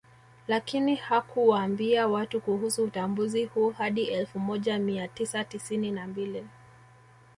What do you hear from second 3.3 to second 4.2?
huu hadi